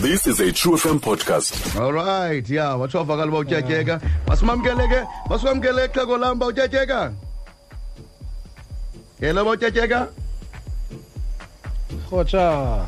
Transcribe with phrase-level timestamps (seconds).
[0.00, 1.52] This is a True FM podcast.
[1.78, 4.00] All right, yeah, watsho vakala uba utyatyeka.
[4.26, 7.12] Masimamkele ke, masimamkele xhego lam uba utyatyeka.
[9.20, 10.08] Yelo uba utyatyeka?
[12.10, 12.86] Khotsha.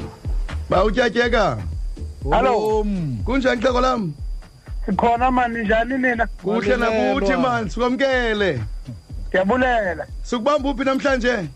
[0.70, 1.58] Ba utyatyeka.
[2.24, 2.84] Hello.
[3.24, 4.14] Kunjani xhego lam?
[4.86, 7.42] sikhona mani njani nina Kuhle nakuthi Walelwa.
[7.42, 8.60] man, sikwamkele.
[9.28, 11.48] ndiyabulela Sikubamba uphi namhlanje?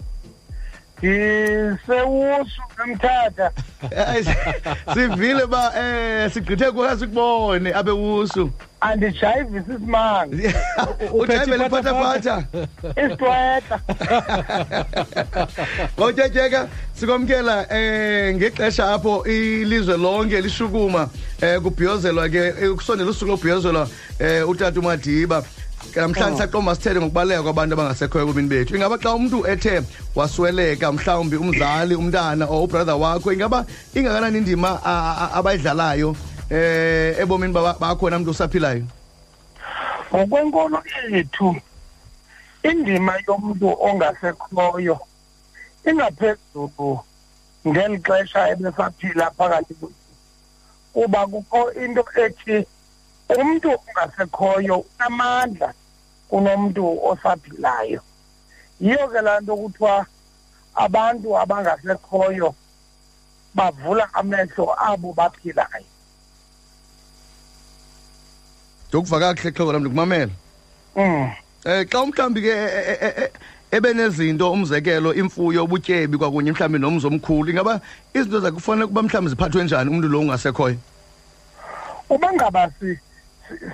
[0.99, 3.51] Ndisewusu emthatha
[3.91, 4.25] Eh,
[4.95, 8.51] Sivile ba eh sigqithe kuha sikubone abe wusu.
[8.81, 10.53] andijayivi sisimanga
[11.13, 12.45] Ujayibe lephatha
[12.97, 13.81] isitweta
[15.99, 16.69] Bawutyatyeka
[17.01, 21.09] sikwamkela eh ngexesha apho ilizwe lonke lishukuma
[21.41, 23.89] eh kubhiyozelwa ke eh, ukusondela usuku lobhiyozelwa
[24.19, 25.43] eh utata uMadiba.
[25.95, 28.77] Namhlanje saqoma sithethe ngokubaleka kwabantu abangasekhoyo ebomini bethu.
[28.77, 29.83] Ingaba xa umuntu ethe
[30.15, 34.81] wasweleka mhlawumbi umzali umntana or ubrother wakho ingaba ingakanani indima
[35.35, 36.17] abayidlalayo
[36.51, 38.85] eh ebomini baba- bakho namuntu usaphilayo
[40.15, 41.57] ngokwenkolo yethu
[42.63, 44.99] indima yomntu ongasekhoyo
[45.89, 47.01] ingaphezulu
[47.67, 49.75] ngeli xesha ebesaphila phakathi
[50.93, 52.67] kuba kukho into ethi
[53.29, 55.73] umntu ongasekhoyo unamandla
[56.29, 58.01] kunomntu osaphilayo.
[58.81, 60.07] Yiyo ke laa nto kuthiwa
[60.75, 62.55] abantu abangasekhoyo
[63.55, 65.87] bavula amehlo abo baphilayo.
[68.89, 70.33] Ndikuva kakuhle xhego lam ndikumamela
[70.97, 71.31] mm.
[71.65, 73.31] Eh xa umhlambi ke eh, eh, eh,
[73.71, 77.81] ebe nezinto umzekelo imfuyo ubutyebi kwakunye mhlambi nomzi omkhulu ingaba
[78.15, 80.77] izinto zakhe kufanele kuba mhlambi ziphathwe njani umuntu lo ungasekhoyo
[82.11, 83.01] uba ngaba si- si-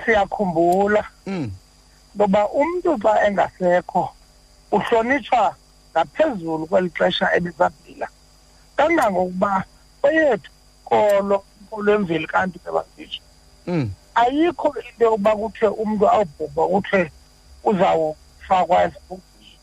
[0.05, 1.05] siyakhumbula.
[1.27, 1.51] Mm.
[2.17, 4.03] Ngoba umntu xa engasekho
[4.73, 5.55] uhlonitshwa
[5.93, 8.09] ngaphezulu kweli xesha ebesaphila
[8.77, 9.65] kangangokuba
[10.01, 10.51] kweyethu
[10.85, 13.23] kolo kolo emveli kanti bebasitsho.
[13.67, 13.91] Mm.
[14.15, 17.11] Ayikho into yokuba kuthiwe umntu awubhubha kuthiwe
[17.65, 19.59] uzawufakwa esibhubhini.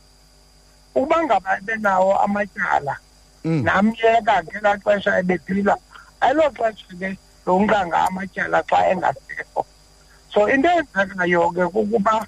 [0.95, 2.97] Uba ngaba ebenawo amatyala
[3.43, 3.63] mm.
[3.63, 5.77] namyeka ngelaa xesha ebephila
[6.21, 7.09] ayilo xesha ke
[7.45, 9.61] lonqanga amatyala xa engasekho.
[10.33, 12.27] So into eyenzekayo ke kukuba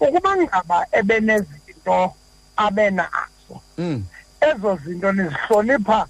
[0.00, 2.14] ukuba ngaba ebenezinto
[2.56, 4.04] abenazo mm.
[4.40, 6.06] ezo zinto nizihlonipha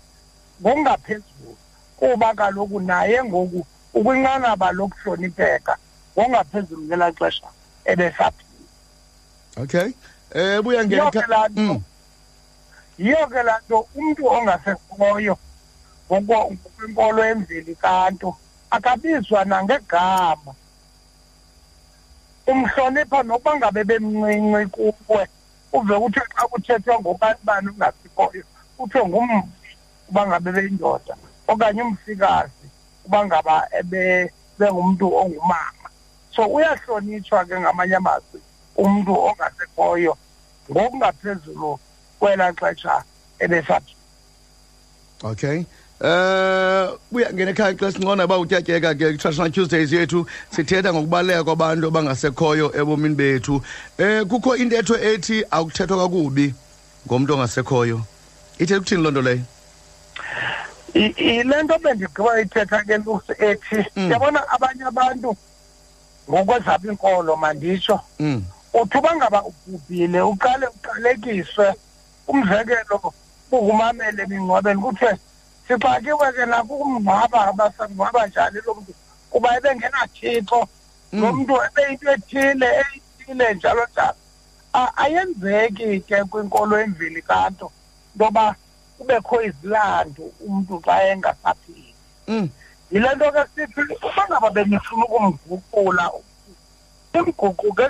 [0.60, 1.56] ngokungaphezulu
[1.96, 5.76] kuba kaloku naye ngoku ukwinqanaba lokuhlonipheka
[6.14, 7.48] ngokungaphezulu ngelaa xesha
[7.84, 8.48] ebesaphila.
[9.56, 9.88] Okay.
[10.34, 11.74] Eh buya ngena yiyo ke laa nto.
[11.74, 11.82] Mm.
[12.98, 15.38] yiyo ke laa nto umntu ongasekhoyo
[16.10, 18.36] ngokwenkolo emveli kanto
[18.70, 20.52] akabizwa nangegama.
[22.50, 24.66] Umhlonipha nokuba ngabe bemncinci
[25.06, 25.25] kuwe
[25.72, 28.44] uve kuthiwe xa kuthethwa ngobani bani ungasikhoyo
[28.76, 29.70] kuthiwe ngumfi
[30.09, 31.14] uba ngabe beyindoda
[31.48, 32.66] okanye umfikazi
[33.06, 33.54] uba ngaba
[34.58, 35.88] bengumntu ongumama.
[36.34, 38.41] So uyahlonitshwa ke ngamanye amazwi
[38.76, 40.16] umntu ongasekhoyo
[40.70, 41.78] ngokungaphezulu
[42.19, 43.04] kwelaa xesha
[43.38, 43.98] ebesaphila
[45.22, 45.64] okay.
[46.00, 51.86] Eh buya ngena ekhaya xa sincona ba utyatyeka ke traditional tuesdays yethu sithetha ngokubaleka kwabantu
[51.88, 53.62] abangasekhoyo ebomini bethu.
[53.98, 56.54] Eh kukho intetho ethi akuthethwa kakubi
[57.06, 58.00] ngomuntu ongasekhoyo.
[58.58, 59.42] Ithe kuthini loo nto leyo?
[60.94, 64.10] I- yile nto bendigqiba ithetha ke lusi ethi Mm.
[64.10, 65.37] yabona abanye abantu
[66.31, 68.42] ngokwezabo inkolo manditsho mm.
[68.75, 71.75] uthi uba ngaba ubhubhile uqale uqalekiswe
[72.28, 73.12] umzekelo
[73.53, 75.19] ungumamele emingcwabeni kuthiwe
[75.68, 78.92] sixakiwe ke nakumngcwaba basangcwaba njani lo mntu?
[79.30, 80.60] Kuba ebengenathixo.
[81.12, 81.40] Lo Mm.
[81.40, 84.16] mntu ebeyinto ethile eyithile njalo njalo.
[84.96, 87.72] Ayenzeki ke kwinkolo emveli kanto
[88.14, 88.54] intoba
[88.98, 91.94] kubekho izilandu umntu xa engasaphili.
[92.28, 92.48] Mm.
[92.90, 96.10] Yile nto ke sithi uba ngaba benifuna ukumguqula
[97.14, 97.88] imguquke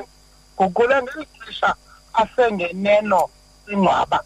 [0.57, 1.75] guqule ngeli xesha
[2.15, 3.29] asengeneno
[3.73, 4.23] ingcwaba.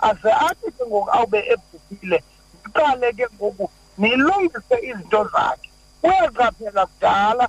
[0.00, 2.22] Aze athi ke ngoku awube ebhubhile
[2.70, 5.68] iqale ke ngoku nilungise izinto zakhe.
[6.02, 7.46] Uyaqaphela kudala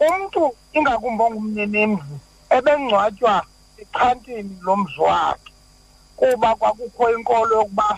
[0.00, 0.42] umntu
[0.76, 2.16] ingakumbi ongumninimzi
[2.56, 3.34] ebengcwatywa
[3.82, 5.52] echantini lomzi wakhe
[6.18, 7.88] kuba kwakukho inkolo yokuba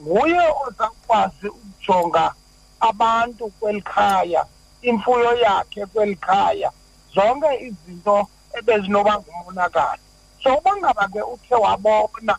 [0.00, 2.24] nguye ozakwazi ukujonga
[2.88, 4.42] abantu kweli khaya
[4.82, 6.70] imfuyo yakhe kweli khaya
[7.14, 8.28] zonke izinto
[8.58, 10.02] ebezinoba ngumonakalo.
[10.42, 12.34] So uba ngaba ke uthe wabona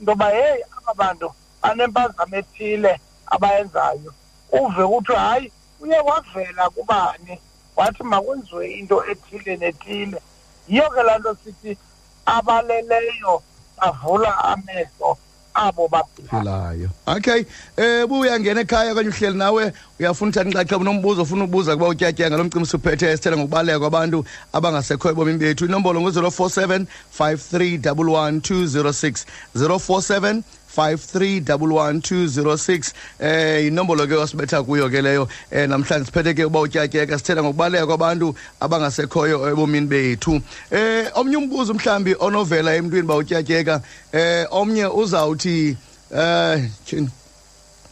[0.00, 1.28] intoba heyi aba bantu
[1.62, 4.14] banempazamo ethile abayenzayo.
[4.52, 7.38] Uve kuthiwe hayi uye wavela kubani?
[7.76, 10.18] Wathi makwenziwe into ethile nethile.
[10.68, 11.78] Yiyo ke laa nto sithi
[12.26, 13.42] abaleleyo
[13.80, 15.18] bavula amehlo
[15.54, 16.28] abo baphila.
[16.28, 16.88] Phelayo.
[17.06, 17.44] Okay
[17.76, 22.36] eh buya ngena ekhaya kanye uhleli nawe uyafuna uthatha inxaxheba nombuzo ufuna ukubuza kuba utyatyanga
[22.36, 25.64] ngalo mcimbi suphethe sithela ngokubaleka kwabantu abangasekhoyo ebomini bethu.
[25.64, 26.84] Inombolo ngu-047
[27.18, 29.24] 5311206
[29.54, 30.42] 047
[30.76, 35.28] 5311206 eh inombolo ke wasibetha kuyo ke leyo.
[35.50, 40.40] Eh namhlanje siphethe ke uba utyatyeka sithela ngokubaleka kwabantu abangasekhoyo ebomini bethu.
[40.70, 43.80] Eh omnye umbuzo mhlambi onovela emntwini ba utyatyeka
[44.12, 45.76] eh omnye uzawuthi
[46.16, 47.08] eh tyhini?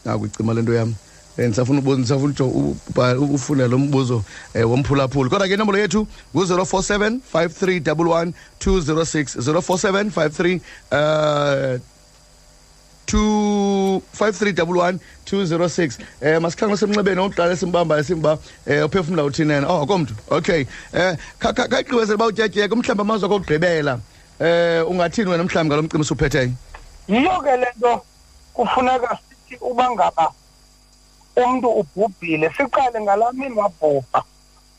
[0.04, 0.94] Nakucima lento yami
[1.38, 4.22] Eh, ndisafuna ubuza ndisafuna ujo- ubha- ufuna lo mbuzo
[4.54, 5.30] eh, womphulaphuli.
[5.30, 10.60] Kodwa ke inombolo yethu ngu-047 5311 206 047 53
[11.74, 11.80] uh,
[13.16, 19.68] 5311 206 eh masikhange semnxebeni oqala esimbambayo simba eh uphefumula uthini yena?
[19.68, 20.14] Oh komntu.
[20.30, 20.66] Okay.
[20.92, 24.00] Eh kaqhibezela ba utyatyeka umhlamba amazwe okugqibela.
[24.40, 26.52] Eh ungathini wena mhlawumbi ngalo mcimbi suphetheyo
[27.08, 28.02] yiyo ke le nto
[28.54, 30.32] kufuneka sithi uba ngaba
[31.36, 34.22] umntu ubhubhile siqale ngalaa mini wabhubha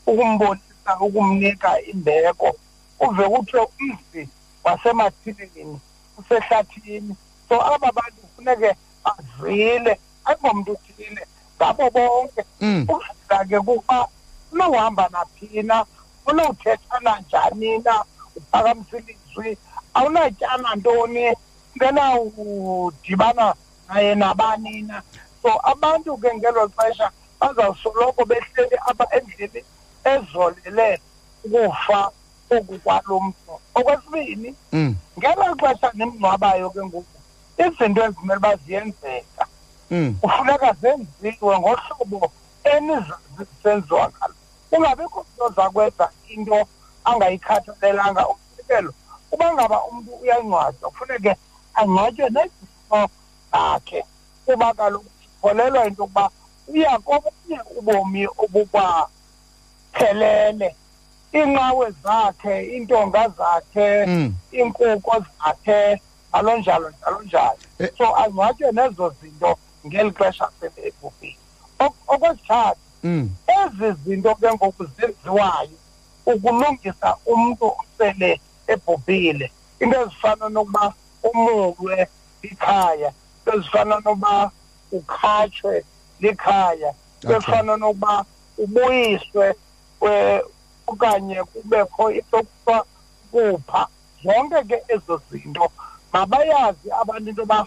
[0.06, 2.56] ukumbonisa ukumnika imbeko.
[3.00, 4.28] Uve kuthiwe umzi
[4.64, 5.80] wasemathilini
[6.18, 7.16] usehlathini.
[7.52, 11.26] So aba bantu kufuneke azile ayingomntu uthile
[11.56, 12.42] ngabo bonke.
[12.60, 12.86] Mm.
[12.88, 14.08] ukuzila ke kuba
[14.52, 15.84] unohamba naphina
[16.26, 18.04] unowuthethana njani na
[18.36, 19.58] uphakamisa ilizwi
[19.94, 21.36] awunatyana ntoni
[21.76, 23.54] ungenawudibana
[23.88, 25.02] naye nabani na.
[25.42, 27.10] So abantu ke ngelo xesha
[27.40, 29.60] bazawusoloko behleli apha endlini
[30.04, 31.00] ezolele
[31.44, 32.10] ukufa
[32.50, 33.52] oku kwalo mntu.
[33.74, 34.96] Okwesibini mm.
[35.18, 37.21] ngelo xesha nimngcwabayo ke ngoku.
[37.58, 39.46] Izinto ezimele uba ziyenzeka.
[39.90, 42.32] Mm kufuneka zenziwe ngohlobo
[42.64, 44.34] enizazi zisenziwa ngalo.
[44.70, 46.68] Kungabikho mntu ozakwenza into
[47.04, 48.28] angayikhathalelanga.
[48.28, 48.92] Umzekelo
[49.32, 51.36] uba ngaba umntu uyangcwatywa kufuneke
[51.74, 53.08] angcwatywe nezifo
[53.52, 54.04] zakhe
[54.46, 56.30] kuba kaloku sikholelwa into yokuba
[56.68, 60.76] uya kobunye ubomi obukwaphelele
[61.34, 66.00] iinqawe zakhe iintonga zakhe mm iinkuko zakhe njalo
[66.32, 67.90] njalo njalo njalo Eh.
[67.98, 71.36] so angcwatywe nezo zinto ngeli xesha sele ebhubhile
[71.78, 73.30] Ok- okwesithathu mm.
[73.46, 75.76] ezi zinto ke ngoku zenziwayo
[76.26, 79.50] ukulungisa umntu osele ebhubhile.
[79.80, 82.08] Into ezifana nokuba umulwe
[82.42, 83.12] likhaya
[83.46, 84.50] into ezifana nokuba
[84.92, 85.84] ukhatshwe
[86.20, 87.36] likhaya into Okay.
[87.36, 88.24] ezifana nokuba
[88.58, 89.54] ubuyiswe
[90.00, 90.40] eh,
[90.86, 92.86] okanye kubekho into kuthiwa
[93.30, 93.86] kupha
[94.24, 95.68] zonke ke ezo zinto
[96.12, 97.66] mabayazi abantu into yoba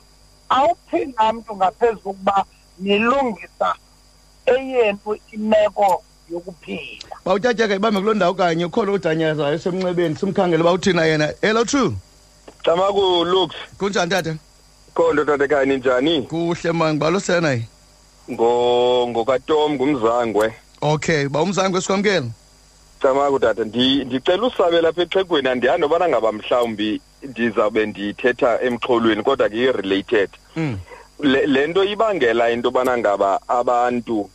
[0.49, 2.45] awuphila mntu ngaphezu kokuba
[2.79, 3.75] nilungisa
[4.45, 7.15] eyenu imeko yokuphila.
[7.25, 8.65] Ba utyatyeka ibambe kuloo ndawo kanye.
[8.65, 11.33] Ukhona udanyazayo semnxebeni simkhangele uba uthina yena.
[11.41, 11.93] Hello true?
[12.63, 14.35] Tamaku Lux kunjani tata?
[14.93, 17.65] Khondo tatekani ninjani kuhle man ngibalo senayi
[18.31, 20.53] ngo ngokaTom ngumzangwe.
[20.81, 22.27] Okay ba umzange sikwamkela
[23.01, 29.49] Tamaku tata ndi ndicela usabe lapha exhegweni andiyani nobana ngaba mhlawumbi ndizawube ndithetha emxholweni kodwa
[29.49, 30.77] ke related mm.
[31.19, 34.29] Le nto ibangela into bana ngaba abantu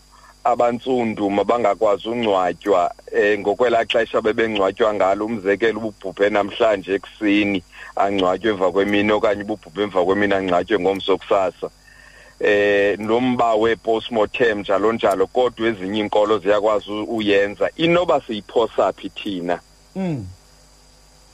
[0.45, 5.27] abantsundu mabangakwazi ungcwatywa eh ngokwelaa xesha bebengcwatywa ngalo.
[5.27, 7.63] Umzekelo ububhubhe namhlanje ekuseni
[7.97, 11.69] angcwatywe emva kwemini okanye ububhubhe emva kwemini angcwatywe ngomso kusasa.
[12.41, 17.71] Eh nomba we-postmortem njalo njalo kodwa ezinye inkolo ziyakwazi uyenza.
[17.77, 19.61] Inoba siyiphosa phi thina?
[19.97, 20.27] Mm.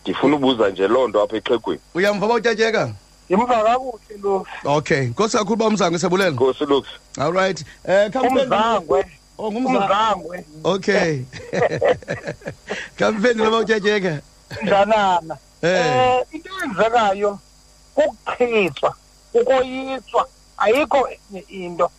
[0.06, 1.80] Ndifuna ubuza nje loo nto apha exhegweni.
[1.94, 2.92] Uyamva ba utyatyeka?
[3.26, 5.06] Ndimva kakuhle lo okay.
[5.06, 6.86] Nkosi kakhulu ba umzange sebulela nkosi lux
[7.18, 7.64] all right.
[7.84, 9.04] Eh umzangwe.
[9.38, 9.78] Oh ngumzange.
[9.78, 10.44] Umzangwe.
[10.64, 11.22] Okay.
[12.98, 14.20] Kamphendula ba utyatyeka.
[14.62, 15.70] Njanana Eh.
[15.70, 17.38] eh into eyenzekayo
[17.94, 18.94] kukuchithwa
[19.32, 20.28] kukoyiswa.
[20.58, 21.90] Ayikho enye into.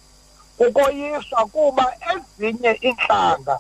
[0.58, 3.60] Kukoyiswa kuba ezinye iintlanga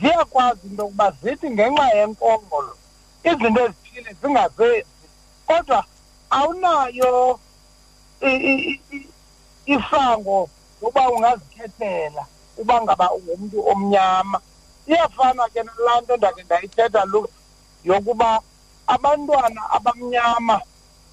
[0.00, 2.76] ziyakwazi into yokuba zithi ngenxa yenkolo
[3.24, 5.06] izinto ezithile zingazenzi
[5.46, 5.84] kodwa
[6.30, 7.40] awunayo
[9.66, 10.48] isango
[10.80, 12.24] lokuba ungazikhethela
[12.58, 14.40] uba ngaba ungumntu omnyama.
[14.86, 17.28] Iyafana ke nalaa nto ndake ndayithetha lu
[17.84, 18.40] yokuba
[18.86, 20.60] abantwana abamnyama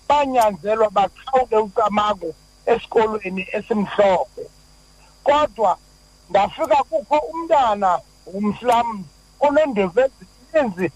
[0.07, 2.29] banyanzelwa baqhawule ucamago
[2.65, 4.43] esikolweni esimhlophe.
[5.23, 5.77] Kodwa
[6.29, 9.03] ndafika kukho umntana ngumslam
[9.39, 10.91] oneendevu ezininzi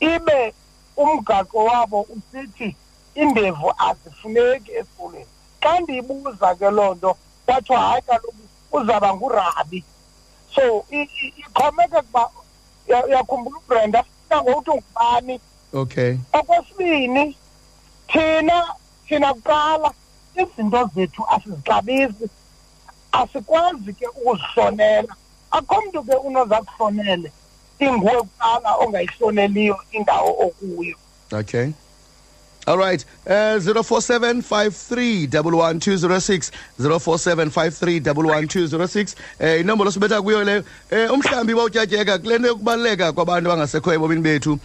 [0.00, 0.54] ibe
[0.96, 2.76] umgaqo wabo usithi
[3.16, 5.26] iindevu azifuneki esikolweni.
[5.62, 7.16] Xa ndiyibuza ke loo nto
[7.46, 8.42] kwathiwa hayi kaloku
[8.72, 9.84] uzawuba ngurabi.
[10.54, 12.30] So i- i- ixhomekeka uba
[12.88, 15.40] uya- uyakhumbula ubrenda nangokuthi ungubani?
[15.72, 16.16] Okay.
[16.32, 17.36] Okwesibini
[18.08, 18.74] thina
[19.08, 19.90] thina kuqala
[20.34, 22.26] izinto zethu asizixabisi
[23.12, 25.14] asikwazi ke ukuzihlonela.
[25.50, 27.32] Akho mntu ke unoza kuhlonele.
[27.80, 30.96] Inguwe kuqala ongayihloneliyo indawo okuyo.
[31.32, 31.72] Okay.
[32.66, 33.04] All right.
[33.26, 42.48] Uh 047 5311206 047 5311206 eh inombolo sibetha kuyo leyo eh umhlambi bawutyatyeka kule nto
[42.48, 44.58] yokubaluleka kwabantu abangasekhoyo ebomini bethu.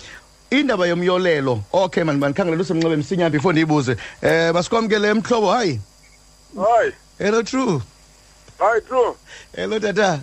[0.49, 1.61] Indaba yomyolelo.
[1.73, 3.97] Okay man mandikhangela usemnxebeni msinya before ndiyibuze.
[4.21, 5.79] Eh masikwamkele mhlobo hayi.
[6.55, 6.91] Hayi.
[7.17, 7.81] Hello true.
[8.59, 9.13] Hayi true.
[9.55, 10.19] Hello tata.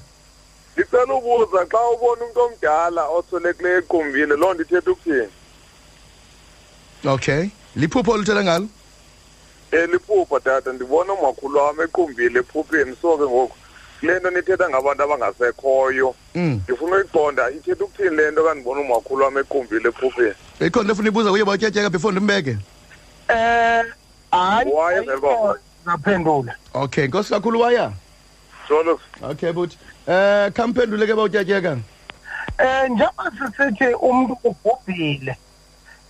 [0.76, 5.28] Ndicela ubuza xa ubona umntu omdala oswelekileyo egumbini loo nto ithetha ukuthini?
[7.04, 7.50] Okay.
[7.76, 8.68] Liphupho oluthela ngalo?
[9.72, 10.72] Um liphupha tata.
[10.72, 12.96] Ndibona umakhulu wam equmbile ephupheni.
[13.02, 13.56] So ke ngoku
[14.00, 16.14] kule nto nithetha ngabantu abangasekhoyo.
[16.34, 16.60] Mm.
[16.64, 20.34] Ndifuna uyiqonda ithetha ukuthini le nto kandibona umakhulu wam equmbile ephupheni?
[20.60, 22.56] Ikhona into efuna ibuza kuye bawutyatyeka before ndimbeke?
[23.28, 23.84] Eh
[24.30, 25.06] hayi
[25.84, 26.54] zaphendula.
[26.74, 27.92] Okay nkosi kakhulu waya
[28.68, 29.70] jolo okay but
[30.06, 31.78] eh khamphendule ke bawutyatyeka
[32.58, 35.36] eh njengoba sisithi umuntu ubhubhile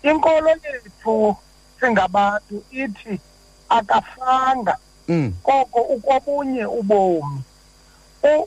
[0.03, 1.37] inkolo yethu
[1.81, 3.21] singabantu ithi
[3.69, 4.77] akafanga.
[5.09, 5.33] Mm.
[5.43, 7.43] Koko ukobunye ubomi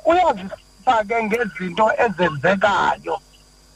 [0.06, 3.20] uyazisa ke ngezinto ezenzekayo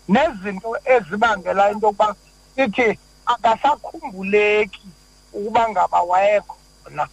[0.07, 2.15] nezinto ezibangela into yokuba
[2.57, 4.87] ithi akasakhumbuleki
[5.33, 7.07] ukuba ngaba wayekhona.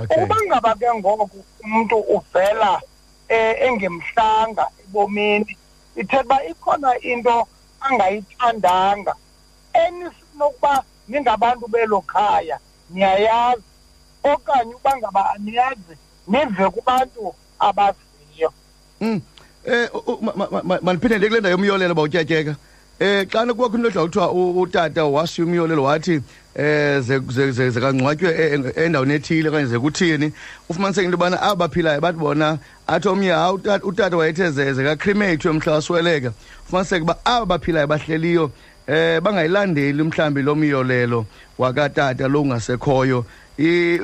[0.00, 2.80] Ukuba ngaba ke ngoku umntu uvela
[3.28, 5.56] eh, engemhlanga ebomini
[5.96, 7.46] ithetha uba ikhona into
[7.80, 9.14] angayithandanga
[9.74, 12.58] enisinokuba ningabantu belo khaya
[12.90, 13.62] niyayazi
[14.24, 15.94] okanye uba ngaba aniyazi
[16.28, 18.52] nive kubantu abaziyo
[19.00, 19.20] Mm.
[19.66, 22.54] Eh u- u- ma- ma- ma- maniphinde kule ndawo yomyolelo bawutyatyeka.
[23.00, 26.22] Eh xa kubakho into edla kuthiwa utata washiya umyolelo wathi
[26.54, 30.32] eh ze ze- ze- zekangcwatywe e- e- endaweni ethile okanye zekuthini
[30.68, 35.52] ufumaniseke into yobana aba baphilayo bathi bona athi omnye hawu utata- utata wayethe ze- zekacrimatwe
[35.52, 36.32] mhla wasweleka.
[36.66, 38.50] Ufumaniseke uba aba baphilayo bahleliyo
[38.86, 41.26] eh bangayilandeli mhlambi lo myolelo
[41.58, 43.24] wakatata lo ungasekhoyo.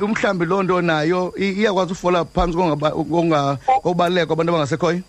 [0.01, 5.01] Umhlambi loo nto nayo iyakwazi ufola phantsi kokubaluleka kwabantu abangasekhoyo?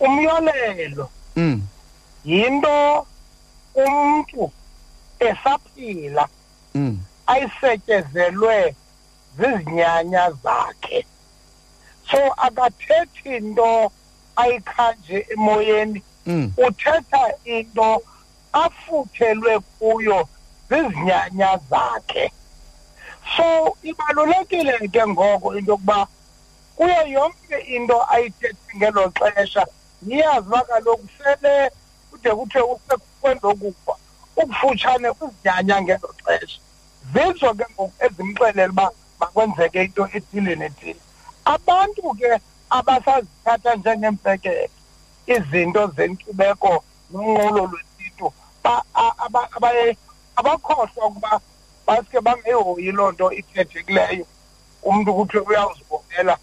[0.00, 1.08] Umyolelo.
[1.36, 1.62] Mm.
[2.24, 3.06] Yinto
[3.74, 4.50] umntu
[5.20, 6.28] esaphila.
[6.74, 6.98] Mm.
[7.26, 8.74] Ayisetyezelwe
[9.38, 11.06] zizinyanya zakhe.
[12.10, 13.92] So akathethi into
[14.36, 16.02] ayikhanje emoyeni.
[16.26, 16.52] Mm.
[16.56, 18.02] Uthetha into
[18.52, 20.28] afuthelwe kuyo
[20.68, 22.32] zizinyanya zakhe.
[23.36, 26.06] So ibalulekile ke ngoko into yokuba
[26.76, 29.66] kuyo yonke into ayithethe ngelo xesha.
[30.02, 31.70] Niyazi uba kaloku sele
[32.10, 33.94] kude kuthiwe usekwenzokufa
[34.36, 36.60] ukufutshane kwizinyanya ngelo xesha.
[37.12, 38.90] Zizo ke ngoku ezimxelela uba
[39.20, 41.00] makwenzeke into ethile nethile.
[41.44, 42.40] Abantu ke
[42.70, 44.70] abasazithatha njengeempekele
[45.26, 48.32] izinto zenkcubeko nonqulo lwesiNtu
[50.36, 51.40] abakhohlwa ukuba
[51.86, 54.26] baske bangayihoyi loo nto ithethekileyo.
[54.82, 56.36] Umntu kuthiwe uyawuzibonela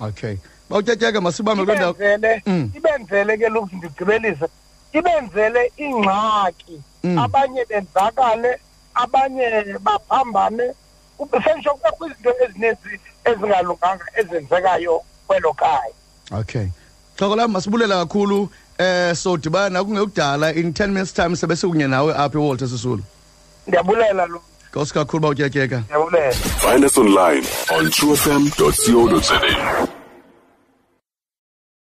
[0.00, 0.36] okay.
[0.70, 3.38] Bawutyatyeka masibambe ibenzele Mm.
[3.40, 4.46] ke lokhu ndigqibelise
[4.92, 6.82] ibenzele ingxaki.
[7.04, 7.18] Mm.
[7.18, 8.58] abanye benzakale
[8.94, 10.72] abanye baphambane.
[11.44, 15.92] Senditsho kubekho izinto ezininzi ezingalunganga ezenzekayo kwelo khaya.
[16.32, 16.66] Okay.
[17.16, 22.38] Xhoko lam masibulela kakhulu eh sodibana kungekudala in 10 minutes time sebe sikunye nawe apha
[22.38, 23.02] ewalter sisulu.
[23.66, 24.42] Ndiyabulela lo.
[24.70, 29.95] Nkosi kakhulu bawutyatyeka ndiyabulela Find us online on truefm.co.za.